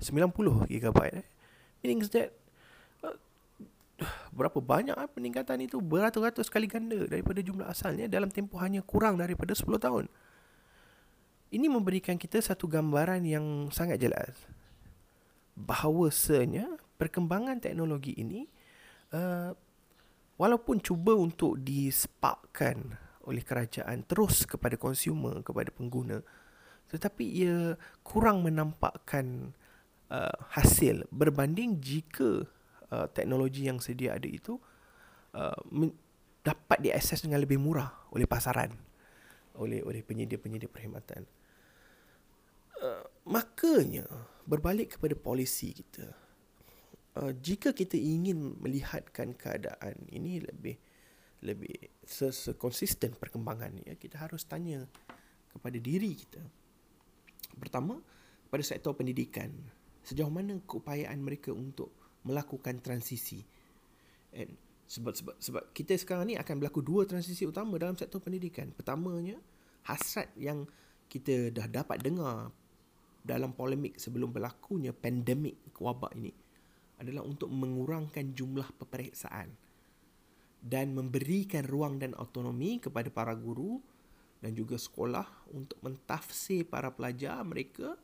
90 0.00 0.68
GB. 0.68 0.98
Eh. 1.16 1.26
Meaning 1.80 2.04
that 2.12 2.28
uh, 3.00 3.16
berapa 4.36 4.60
banyak 4.60 4.92
eh, 4.92 5.08
peningkatan 5.08 5.64
itu 5.64 5.80
beratus-ratus 5.80 6.52
kali 6.52 6.68
ganda 6.68 7.08
daripada 7.08 7.40
jumlah 7.40 7.64
asalnya 7.68 8.04
dalam 8.04 8.28
tempoh 8.28 8.60
hanya 8.60 8.84
kurang 8.84 9.16
daripada 9.16 9.56
10 9.56 9.64
tahun. 9.80 10.04
Ini 11.54 11.70
memberikan 11.70 12.18
kita 12.18 12.42
satu 12.42 12.66
gambaran 12.66 13.22
yang 13.24 13.70
sangat 13.70 14.02
jelas 14.02 14.34
bahawasanya 15.54 16.66
perkembangan 16.98 17.62
teknologi 17.62 18.10
ini 18.18 18.50
uh, 19.14 19.54
walaupun 20.34 20.82
cuba 20.82 21.14
untuk 21.14 21.62
disparkkan 21.62 22.98
oleh 23.24 23.42
kerajaan 23.44 24.04
terus 24.04 24.44
kepada 24.44 24.76
consumer 24.76 25.40
kepada 25.40 25.72
pengguna. 25.72 26.20
Tetapi 26.88 27.24
ia 27.24 27.74
kurang 28.04 28.44
menampakkan 28.44 29.56
uh, 30.12 30.36
hasil 30.52 31.08
berbanding 31.08 31.80
jika 31.80 32.44
uh, 32.92 33.06
teknologi 33.10 33.66
yang 33.66 33.80
sedia 33.80 34.14
ada 34.14 34.28
itu 34.28 34.60
uh, 35.34 35.56
dapat 36.44 36.78
diakses 36.84 37.24
dengan 37.24 37.40
lebih 37.40 37.56
murah 37.56 37.90
oleh 38.12 38.28
pasaran 38.28 38.70
oleh 39.54 39.80
oleh 39.86 40.02
penyedia-penyedia 40.02 40.68
perkhidmatan. 40.68 41.24
Uh, 42.74 43.06
makanya 43.24 44.04
berbalik 44.44 44.98
kepada 44.98 45.16
polisi 45.16 45.72
kita 45.72 46.12
uh, 47.18 47.32
jika 47.38 47.72
kita 47.72 47.94
ingin 47.96 48.58
melihatkan 48.58 49.32
keadaan 49.34 49.94
ini 50.10 50.42
lebih 50.42 50.76
lebih 51.44 51.92
sekonsisten 52.08 53.14
perkembangan 53.20 53.84
ya. 53.84 53.94
Kita 54.00 54.24
harus 54.24 54.48
tanya 54.48 54.82
kepada 55.52 55.76
diri 55.76 56.16
kita. 56.16 56.40
Pertama 57.54 58.00
pada 58.48 58.64
sektor 58.64 58.96
pendidikan 58.96 59.52
sejauh 60.02 60.32
mana 60.32 60.58
keupayaan 60.64 61.20
mereka 61.20 61.52
untuk 61.52 61.92
melakukan 62.24 62.80
transisi? 62.80 63.44
And 64.34 64.56
sebab 64.88 65.14
sebab 65.14 65.36
sebab 65.40 65.64
kita 65.76 65.96
sekarang 66.00 66.32
ni 66.32 66.36
akan 66.40 66.60
berlaku 66.60 66.80
dua 66.84 67.04
transisi 67.04 67.44
utama 67.44 67.76
dalam 67.76 67.94
sektor 67.94 68.18
pendidikan. 68.24 68.72
Pertamanya 68.72 69.36
hasrat 69.84 70.32
yang 70.40 70.64
kita 71.12 71.52
dah 71.52 71.68
dapat 71.68 72.00
dengar 72.00 72.50
dalam 73.24 73.52
polemik 73.56 73.96
sebelum 74.00 74.32
berlakunya 74.32 74.92
pandemik 74.92 75.60
wabak 75.80 76.12
ini 76.16 76.32
adalah 77.00 77.24
untuk 77.24 77.48
mengurangkan 77.48 78.36
jumlah 78.36 78.68
peperiksaan 78.76 79.48
dan 80.64 80.96
memberikan 80.96 81.60
ruang 81.68 82.00
dan 82.00 82.16
autonomi 82.16 82.80
kepada 82.80 83.12
para 83.12 83.36
guru 83.36 83.84
dan 84.40 84.56
juga 84.56 84.80
sekolah 84.80 85.52
untuk 85.52 85.76
mentafsir 85.84 86.64
para 86.64 86.88
pelajar 86.88 87.36
mereka 87.44 88.00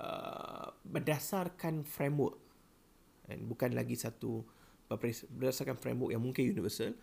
uh, 0.00 0.72
berdasarkan 0.80 1.84
framework. 1.84 2.40
Dan 3.28 3.44
bukan 3.44 3.76
lagi 3.76 4.00
satu 4.00 4.40
berdasarkan 5.28 5.76
framework 5.76 6.16
yang 6.16 6.24
mungkin 6.24 6.48
universal 6.48 6.96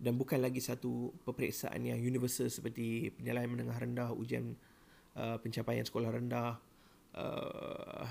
dan 0.00 0.16
bukan 0.16 0.40
lagi 0.40 0.64
satu 0.64 1.12
peperiksaan 1.28 1.84
yang 1.84 2.00
universal 2.00 2.48
seperti 2.48 3.12
penilaian 3.12 3.52
menengah 3.52 3.76
rendah 3.76 4.08
ujian 4.16 4.56
uh, 5.12 5.36
pencapaian 5.36 5.84
sekolah 5.84 6.08
rendah 6.16 6.56
uh, 7.12 8.04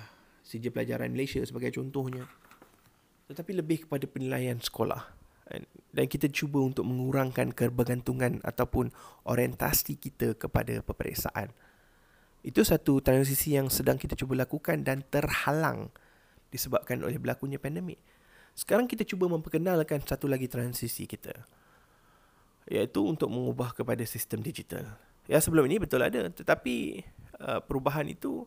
sijil 0.45 0.69
pelajaran 0.69 1.09
Malaysia 1.09 1.41
sebagai 1.41 1.73
contohnya. 1.73 2.29
Tetapi 3.25 3.57
lebih 3.57 3.89
kepada 3.89 4.05
penilaian 4.05 4.61
sekolah 4.61 5.24
dan 5.95 6.05
kita 6.09 6.27
cuba 6.33 6.59
untuk 6.59 6.83
mengurangkan 6.83 7.53
kebergantungan 7.53 8.41
ataupun 8.41 8.89
orientasi 9.29 9.95
kita 9.95 10.33
kepada 10.35 10.81
peperiksaan. 10.81 11.53
Itu 12.45 12.61
satu 12.61 13.01
transisi 13.01 13.57
yang 13.57 13.69
sedang 13.69 13.97
kita 13.97 14.17
cuba 14.17 14.37
lakukan 14.37 14.81
dan 14.85 15.05
terhalang 15.07 15.89
disebabkan 16.49 17.01
oleh 17.01 17.17
berlakunya 17.17 17.57
pandemik. 17.61 17.97
Sekarang 18.55 18.89
kita 18.89 19.03
cuba 19.05 19.27
memperkenalkan 19.29 20.01
satu 20.03 20.25
lagi 20.31 20.47
transisi 20.47 21.05
kita 21.05 21.33
iaitu 22.65 23.05
untuk 23.05 23.29
mengubah 23.29 23.77
kepada 23.77 24.01
sistem 24.09 24.41
digital. 24.41 24.97
Ya 25.29 25.37
sebelum 25.37 25.69
ini 25.69 25.77
betul 25.77 26.01
ada 26.01 26.25
tetapi 26.29 27.05
uh, 27.37 27.61
perubahan 27.61 28.09
itu 28.09 28.45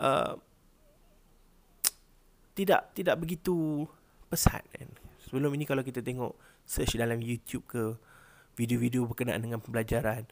uh, 0.00 0.36
tidak 2.52 2.92
tidak 2.92 3.16
begitu 3.16 3.86
pesat 4.28 4.64
kan. 4.74 5.07
Sebelum 5.28 5.52
ini 5.52 5.68
kalau 5.68 5.84
kita 5.84 6.00
tengok 6.00 6.32
search 6.64 6.96
dalam 6.96 7.20
YouTube 7.20 7.68
ke 7.68 7.94
video-video 8.56 9.04
berkenaan 9.04 9.44
dengan 9.44 9.60
pembelajaran 9.60 10.24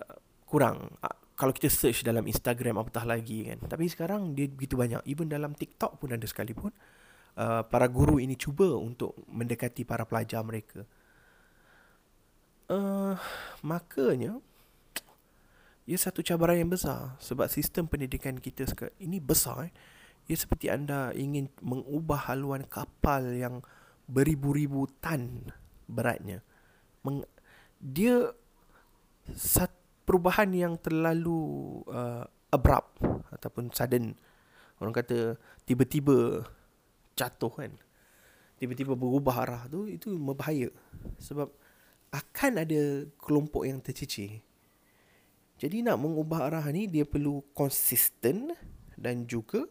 uh, 0.00 0.16
kurang 0.48 0.88
uh, 1.04 1.16
kalau 1.36 1.52
kita 1.52 1.68
search 1.68 2.00
dalam 2.00 2.24
Instagram 2.24 2.80
apatah 2.80 3.04
lagi 3.04 3.44
kan. 3.44 3.60
Tapi 3.68 3.84
sekarang 3.92 4.32
dia 4.32 4.48
begitu 4.48 4.74
banyak. 4.80 5.04
Even 5.04 5.28
dalam 5.28 5.52
TikTok 5.52 6.00
pun 6.00 6.16
ada 6.16 6.24
sekalipun 6.24 6.72
uh, 7.36 7.62
para 7.68 7.86
guru 7.92 8.16
ini 8.16 8.34
cuba 8.40 8.72
untuk 8.72 9.12
mendekati 9.28 9.84
para 9.84 10.08
pelajar 10.08 10.40
mereka. 10.40 10.88
Uh, 12.66 13.14
makanya 13.62 14.42
ia 15.86 15.94
satu 15.94 16.18
cabaran 16.18 16.58
yang 16.58 16.72
besar 16.72 17.14
sebab 17.22 17.46
sistem 17.46 17.86
pendidikan 17.86 18.40
kita 18.42 18.66
sekarang 18.66 18.96
ini 18.98 19.20
besar 19.22 19.70
eh. 19.70 19.72
Ia 20.26 20.34
seperti 20.34 20.66
anda 20.66 21.14
ingin 21.14 21.46
mengubah 21.62 22.26
haluan 22.26 22.66
kapal 22.66 23.30
yang 23.30 23.62
beribu-ribu 24.06 24.86
tan 25.02 25.50
beratnya. 25.86 26.42
Meng- 27.02 27.28
dia 27.78 28.32
sat 29.34 29.70
perubahan 30.06 30.50
yang 30.54 30.74
terlalu 30.78 31.82
uh, 31.90 32.24
abrupt 32.54 33.02
ataupun 33.34 33.74
sudden. 33.74 34.14
Orang 34.78 34.94
kata 34.94 35.34
tiba-tiba 35.66 36.46
jatuh 37.18 37.52
kan. 37.52 37.72
Tiba-tiba 38.56 38.96
berubah 38.96 39.44
arah 39.44 39.62
tu 39.68 39.84
itu 39.90 40.16
berbahaya. 40.16 40.70
Sebab 41.20 41.50
akan 42.14 42.52
ada 42.62 43.04
kelompok 43.20 43.66
yang 43.68 43.82
tercicir. 43.82 44.40
Jadi 45.56 45.80
nak 45.80 46.00
mengubah 46.00 46.48
arah 46.48 46.64
ni 46.68 46.84
dia 46.88 47.08
perlu 47.08 47.40
konsisten 47.56 48.52
dan 48.96 49.24
juga 49.24 49.64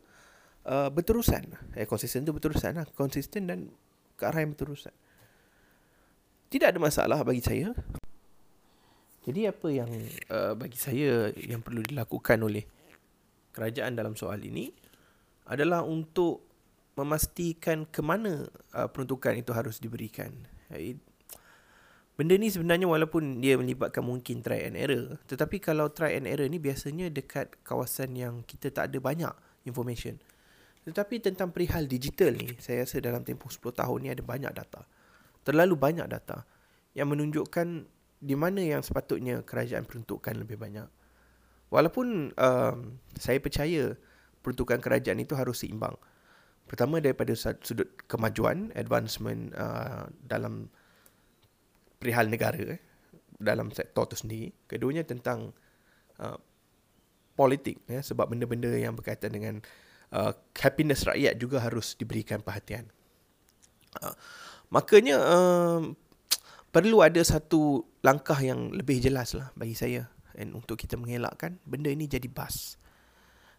uh, 0.65 0.89
berterusan. 0.89 1.77
Eh 1.77 1.85
konsisten 1.85 2.25
tu 2.25 2.33
berterusan 2.33 2.77
lah. 2.77 2.85
Konsisten 2.93 3.49
dan 3.49 3.59
ke 4.15 4.23
arah 4.25 4.41
yang 4.41 4.55
berterusan. 4.55 4.95
Tidak 6.51 6.67
ada 6.71 6.79
masalah 6.79 7.19
bagi 7.21 7.43
saya. 7.43 7.75
Jadi 9.25 9.49
apa 9.49 9.67
yang 9.73 9.89
uh, 10.29 10.53
bagi 10.53 10.77
saya 10.77 11.33
yang 11.33 11.59
perlu 11.59 11.81
dilakukan 11.81 12.37
oleh 12.45 12.63
kerajaan 13.51 13.97
dalam 13.97 14.13
soal 14.13 14.37
ini 14.43 14.69
adalah 15.49 15.81
untuk 15.81 16.45
memastikan 16.95 17.83
ke 17.89 17.99
mana 17.99 18.47
uh, 18.77 18.87
peruntukan 18.87 19.35
itu 19.35 19.51
harus 19.51 19.81
diberikan. 19.81 20.31
Benda 22.15 22.39
ni 22.39 22.47
sebenarnya 22.47 22.87
walaupun 22.87 23.43
dia 23.43 23.59
melibatkan 23.59 23.99
mungkin 23.99 24.39
try 24.39 24.63
and 24.63 24.79
error, 24.79 25.19
tetapi 25.27 25.59
kalau 25.59 25.91
try 25.91 26.15
and 26.15 26.31
error 26.31 26.47
ni 26.47 26.63
biasanya 26.63 27.11
dekat 27.11 27.51
kawasan 27.67 28.15
yang 28.15 28.39
kita 28.47 28.71
tak 28.71 28.93
ada 28.93 29.03
banyak 29.03 29.33
information. 29.67 30.15
Tetapi 30.85 31.17
tentang 31.17 31.49
perihal 31.49 31.89
digital 31.89 32.37
ni, 32.37 32.53
saya 32.61 32.85
rasa 32.85 33.01
dalam 33.01 33.25
tempoh 33.25 33.49
10 33.49 33.73
tahun 33.73 33.97
ni 34.05 34.09
ada 34.13 34.21
banyak 34.21 34.53
data. 34.53 34.85
Terlalu 35.41 35.73
banyak 35.73 36.05
data 36.05 36.45
yang 36.93 37.09
menunjukkan 37.09 37.67
di 38.21 38.35
mana 38.37 38.61
yang 38.61 38.85
sepatutnya 38.85 39.41
kerajaan 39.41 39.83
peruntukkan 39.89 40.37
lebih 40.37 40.61
banyak. 40.61 40.85
Walaupun 41.73 42.37
um, 42.37 42.77
saya 43.17 43.41
percaya 43.41 43.97
peruntukan 44.45 44.77
kerajaan 44.77 45.17
itu 45.17 45.33
harus 45.33 45.65
seimbang. 45.65 45.97
Pertama 46.69 47.01
daripada 47.01 47.33
sudut 47.37 47.89
kemajuan, 48.05 48.69
advancement 48.77 49.53
uh, 49.57 50.05
dalam 50.21 50.69
perihal 51.97 52.29
negara 52.29 52.77
eh, 52.77 52.81
dalam 53.41 53.73
sektor 53.73 54.05
itu 54.05 54.17
sendiri. 54.21 54.49
Keduanya 54.69 55.01
tentang 55.05 55.53
uh, 56.21 56.37
politik 57.33 57.81
ya, 57.89 58.05
sebab 58.05 58.29
benda-benda 58.29 58.69
yang 58.73 58.93
berkaitan 58.93 59.33
dengan 59.33 59.65
uh, 60.13 60.33
happiness 60.57 61.07
rakyat 61.07 61.39
juga 61.39 61.63
harus 61.63 61.95
diberikan 61.95 62.43
perhatian. 62.43 62.89
Uh, 63.97 64.13
makanya 64.69 65.17
uh, 65.21 65.81
perlu 66.69 66.99
ada 66.99 67.23
satu 67.23 67.87
langkah 68.03 68.37
yang 68.37 68.75
lebih 68.75 68.99
jelas 68.99 69.33
lah 69.33 69.49
bagi 69.55 69.73
saya 69.73 70.11
and 70.35 70.51
untuk 70.51 70.75
kita 70.75 70.99
mengelakkan 70.99 71.57
benda 71.63 71.89
ini 71.89 72.05
jadi 72.05 72.27
bas. 72.27 72.75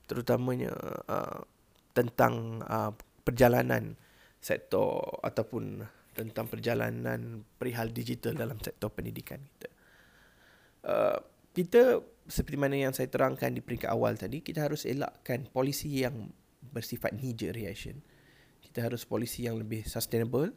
Terutamanya 0.06 0.70
uh, 1.10 1.42
tentang 1.96 2.62
uh, 2.62 2.92
perjalanan 3.24 3.98
sektor 4.38 5.18
ataupun 5.24 5.82
tentang 6.14 6.46
perjalanan 6.48 7.42
perihal 7.58 7.90
digital 7.90 8.32
dalam 8.36 8.56
sektor 8.62 8.88
pendidikan 8.88 9.42
kita. 9.42 9.68
Uh, 10.86 11.18
kita 11.50 11.98
seperti 12.26 12.58
mana 12.58 12.76
yang 12.78 12.92
saya 12.92 13.06
terangkan 13.06 13.54
di 13.54 13.62
peringkat 13.62 13.90
awal 13.90 14.18
tadi, 14.18 14.42
kita 14.42 14.66
harus 14.66 14.84
elakkan 14.84 15.46
polisi 15.50 16.02
yang 16.02 16.30
bersifat 16.74 17.14
knee 17.14 17.34
reaction. 17.50 18.02
Kita 18.60 18.84
harus 18.84 19.06
polisi 19.06 19.46
yang 19.46 19.56
lebih 19.56 19.86
sustainable 19.86 20.52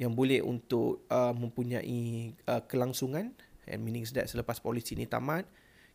yang 0.00 0.16
boleh 0.16 0.40
untuk 0.40 1.04
uh, 1.12 1.34
mempunyai 1.36 2.32
uh, 2.48 2.64
kelangsungan 2.64 3.36
and 3.68 3.80
meaning 3.84 4.06
that 4.16 4.32
selepas 4.32 4.56
polisi 4.56 4.96
ini 4.96 5.04
tamat 5.04 5.44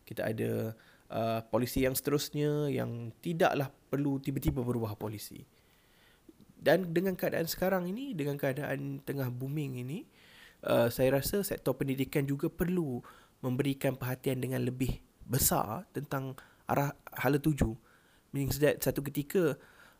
kita 0.06 0.30
ada 0.30 0.78
uh, 1.10 1.40
polisi 1.50 1.82
yang 1.82 1.98
seterusnya 1.98 2.70
yang 2.70 3.10
tidaklah 3.18 3.66
perlu 3.90 4.22
tiba-tiba 4.22 4.62
berubah 4.62 4.94
polisi. 4.94 5.42
Dan 6.56 6.94
dengan 6.94 7.18
keadaan 7.18 7.50
sekarang 7.50 7.90
ini 7.90 8.14
dengan 8.14 8.38
keadaan 8.38 9.02
tengah 9.02 9.30
booming 9.30 9.82
ini 9.82 10.06
uh, 10.66 10.88
saya 10.88 11.18
rasa 11.18 11.42
sektor 11.42 11.74
pendidikan 11.74 12.22
juga 12.22 12.46
perlu 12.46 13.02
memberikan 13.46 13.94
perhatian 13.94 14.42
dengan 14.42 14.66
lebih 14.66 14.98
besar 15.22 15.86
tentang 15.94 16.34
arah 16.66 16.90
hala 17.14 17.38
tuju. 17.38 17.78
Meaning 18.34 18.50
that 18.58 18.82
satu 18.82 19.06
ketika 19.06 19.54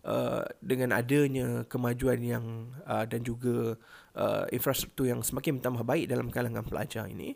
uh, 0.07 0.43
dengan 0.63 0.95
adanya 0.95 1.67
kemajuan 1.67 2.21
yang 2.23 2.47
uh, 2.87 3.07
dan 3.07 3.27
juga 3.27 3.79
uh, 4.15 4.45
infrastruktur 4.55 5.11
yang 5.11 5.21
semakin 5.23 5.59
bertambah 5.59 5.87
baik 5.87 6.07
dalam 6.11 6.31
kalangan 6.31 6.63
pelajar 6.63 7.11
ini 7.11 7.35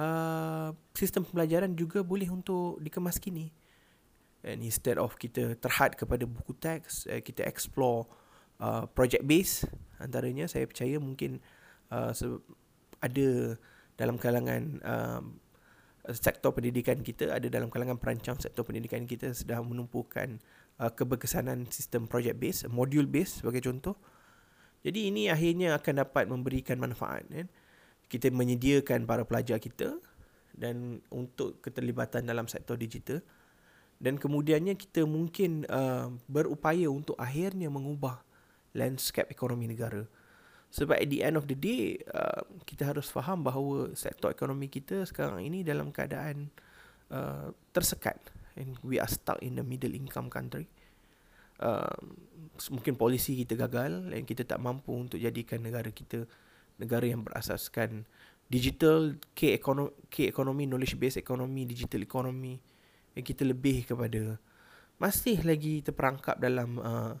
uh, 0.00 0.72
sistem 0.96 1.28
pembelajaran 1.28 1.76
juga 1.76 2.00
boleh 2.00 2.30
untuk 2.32 2.80
dikemas 2.80 3.20
kini 3.20 3.52
and 4.46 4.64
instead 4.64 4.96
of 4.96 5.18
kita 5.18 5.58
terhad 5.58 5.98
kepada 5.98 6.24
buku 6.24 6.56
teks 6.56 7.04
uh, 7.10 7.20
kita 7.20 7.44
explore 7.44 8.08
uh, 8.62 8.88
project 8.88 9.26
base 9.28 9.66
antaranya 10.00 10.46
saya 10.46 10.64
percaya 10.64 10.96
mungkin 10.96 11.42
uh, 11.90 12.14
ada 12.98 13.58
dalam 13.98 14.14
kalangan 14.14 14.62
uh, 14.86 15.22
sektor 16.14 16.54
pendidikan 16.54 17.02
kita 17.02 17.34
ada 17.34 17.50
dalam 17.50 17.68
kalangan 17.68 17.98
perancang 17.98 18.38
sektor 18.38 18.62
pendidikan 18.64 19.04
kita 19.04 19.34
sedang 19.34 19.66
menumpukan 19.66 20.38
uh, 20.78 20.88
keberkesanan 20.94 21.66
sistem 21.68 22.06
project 22.06 22.38
base, 22.38 22.60
module 22.70 23.10
base 23.10 23.42
sebagai 23.42 23.60
contoh. 23.66 23.98
Jadi 24.86 25.10
ini 25.10 25.26
akhirnya 25.26 25.74
akan 25.74 26.06
dapat 26.06 26.30
memberikan 26.30 26.78
manfaat 26.78 27.26
kan. 27.26 27.50
Kita 28.08 28.30
menyediakan 28.32 29.04
para 29.04 29.26
pelajar 29.26 29.60
kita 29.60 29.98
dan 30.54 31.02
untuk 31.12 31.60
keterlibatan 31.60 32.24
dalam 32.24 32.48
sektor 32.48 32.78
digital 32.78 33.20
dan 33.98 34.14
kemudiannya 34.14 34.78
kita 34.78 35.02
mungkin 35.04 35.66
uh, 35.66 36.08
berupaya 36.30 36.86
untuk 36.86 37.18
akhirnya 37.18 37.66
mengubah 37.66 38.22
landscape 38.72 39.28
ekonomi 39.28 39.66
negara. 39.66 40.06
Sebab 40.68 41.00
at 41.00 41.08
the 41.08 41.24
end 41.24 41.40
of 41.40 41.48
the 41.48 41.56
day 41.56 41.96
uh, 42.12 42.44
kita 42.68 42.92
harus 42.92 43.08
faham 43.08 43.40
bahawa 43.40 43.96
sektor 43.96 44.28
ekonomi 44.28 44.68
kita 44.68 45.08
sekarang 45.08 45.40
ini 45.40 45.64
dalam 45.64 45.88
keadaan 45.88 46.52
uh, 47.08 47.48
tersekat 47.72 48.20
and 48.60 48.76
we 48.84 49.00
are 49.00 49.08
stuck 49.08 49.40
in 49.40 49.56
the 49.56 49.64
middle 49.64 49.96
income 49.96 50.28
country. 50.28 50.68
uh, 51.62 51.98
mungkin 52.70 52.94
polisi 52.98 53.38
kita 53.38 53.58
gagal 53.58 54.10
dan 54.10 54.22
kita 54.26 54.42
tak 54.46 54.58
mampu 54.62 54.94
untuk 54.94 55.18
jadikan 55.18 55.62
negara 55.62 55.90
kita 55.90 56.26
negara 56.78 57.06
yang 57.06 57.26
berasaskan 57.26 58.06
digital 58.46 59.18
K 59.34 59.54
economy, 59.54 59.92
K 60.08 60.30
economy 60.30 60.64
knowledge 60.66 60.96
based 60.98 61.18
economy 61.18 61.66
digital 61.66 62.02
economy 62.02 62.62
yang 63.18 63.24
kita 63.26 63.42
lebih 63.42 63.86
kepada 63.86 64.38
masih 64.98 65.42
lagi 65.46 65.82
terperangkap 65.82 66.38
dalam 66.38 66.78
uh, 66.82 67.14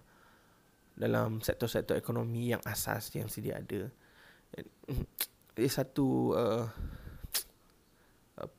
dalam 0.98 1.38
sektor-sektor 1.38 1.94
ekonomi 1.94 2.50
yang 2.50 2.62
asas 2.66 3.14
yang 3.14 3.30
sedia 3.30 3.62
ada. 3.62 3.86
Ini 5.54 5.70
satu 5.70 6.34
uh, 6.34 6.66
uh, 8.42 8.50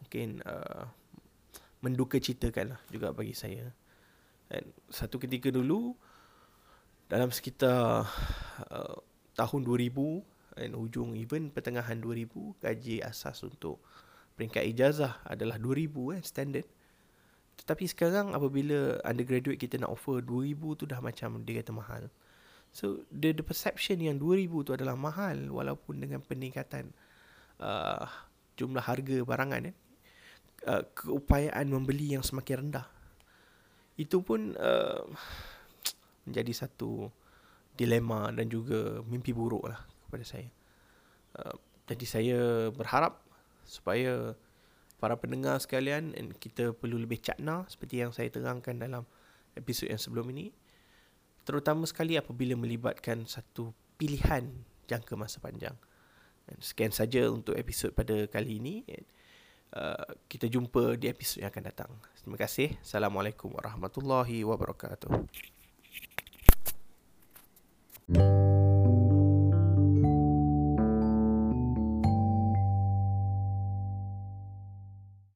mungkin 0.00 0.40
uh, 0.48 0.88
menduka 1.84 2.16
citakan 2.16 2.76
lah 2.76 2.80
juga 2.88 3.12
bagi 3.12 3.36
saya. 3.36 3.68
Dan 4.48 4.72
satu 4.88 5.20
ketika 5.20 5.52
dulu 5.52 5.92
dalam 7.06 7.28
sekitar 7.28 8.08
uh, 8.72 8.96
tahun 9.36 9.60
2000 9.62 10.56
dan 10.56 10.72
hujung 10.76 11.16
even 11.16 11.52
pertengahan 11.52 12.00
2000 12.00 12.60
gaji 12.64 12.96
asas 13.04 13.40
untuk 13.44 13.80
peringkat 14.36 14.64
ijazah 14.72 15.20
adalah 15.28 15.60
2000 15.60 16.16
eh 16.16 16.22
standard. 16.24 16.68
Tetapi 17.60 17.84
sekarang 17.84 18.32
apabila 18.32 18.96
undergraduate 19.04 19.60
kita 19.60 19.76
nak 19.76 19.92
offer 19.92 20.24
2000 20.24 20.80
tu 20.80 20.84
dah 20.88 21.00
macam 21.04 21.44
dia 21.44 21.60
kata 21.60 21.72
mahal. 21.76 22.08
So 22.72 23.04
the 23.10 23.34
the 23.36 23.44
perception 23.44 24.00
yang 24.00 24.16
2000 24.16 24.48
tu 24.64 24.72
adalah 24.72 24.96
mahal 24.96 25.50
walaupun 25.50 26.00
dengan 26.00 26.24
peningkatan 26.24 26.94
uh, 27.60 28.06
jumlah 28.56 28.80
harga 28.80 29.26
barangan 29.26 29.74
eh, 29.74 29.76
uh, 30.70 30.82
keupayaan 30.96 31.66
membeli 31.68 32.16
yang 32.16 32.24
semakin 32.24 32.68
rendah. 32.68 32.86
Itu 34.00 34.24
pun 34.24 34.56
uh, 34.56 35.04
menjadi 36.24 36.64
satu 36.64 37.12
dilema 37.76 38.32
dan 38.32 38.48
juga 38.48 39.04
mimpi 39.04 39.36
buruk 39.36 39.68
lah 39.68 39.80
kepada 40.08 40.24
saya. 40.24 40.48
Uh, 41.36 41.56
jadi 41.90 42.06
saya 42.06 42.38
berharap 42.70 43.18
supaya 43.66 44.32
para 45.00 45.16
pendengar 45.16 45.56
sekalian 45.58 46.12
kita 46.36 46.76
perlu 46.76 47.00
lebih 47.00 47.24
cakna 47.24 47.64
seperti 47.66 48.04
yang 48.04 48.12
saya 48.12 48.28
terangkan 48.28 48.76
dalam 48.76 49.08
episod 49.56 49.88
yang 49.88 49.98
sebelum 49.98 50.28
ini. 50.30 50.52
Terutama 51.48 51.88
sekali 51.88 52.20
apabila 52.20 52.54
melibatkan 52.54 53.24
satu 53.24 53.72
pilihan 53.96 54.46
jangka 54.86 55.16
masa 55.16 55.40
panjang. 55.40 55.74
Sekian 56.60 56.92
saja 56.92 57.26
untuk 57.32 57.56
episod 57.56 57.96
pada 57.96 58.28
kali 58.28 58.60
ini. 58.60 58.84
Uh, 59.70 60.18
kita 60.26 60.50
jumpa 60.50 60.98
di 60.98 61.06
episod 61.08 61.40
yang 61.40 61.50
akan 61.54 61.64
datang. 61.64 61.90
Terima 62.20 62.36
kasih. 62.36 62.74
Assalamualaikum 62.82 63.54
warahmatullahi 63.54 64.42
wabarakatuh 64.42 65.30